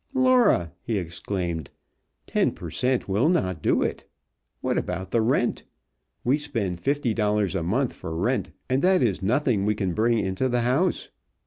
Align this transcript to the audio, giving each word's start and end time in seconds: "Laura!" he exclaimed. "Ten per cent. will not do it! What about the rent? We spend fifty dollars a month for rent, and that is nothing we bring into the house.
"Laura!" 0.15 0.71
he 0.81 0.97
exclaimed. 0.97 1.69
"Ten 2.25 2.53
per 2.53 2.71
cent. 2.71 3.07
will 3.07 3.29
not 3.29 3.61
do 3.61 3.83
it! 3.83 4.03
What 4.59 4.75
about 4.75 5.11
the 5.11 5.21
rent? 5.21 5.63
We 6.23 6.39
spend 6.39 6.79
fifty 6.79 7.13
dollars 7.13 7.53
a 7.53 7.61
month 7.61 7.93
for 7.93 8.15
rent, 8.15 8.49
and 8.67 8.81
that 8.81 9.03
is 9.03 9.21
nothing 9.21 9.63
we 9.63 9.75
bring 9.75 10.17
into 10.17 10.49
the 10.49 10.61
house. 10.61 11.09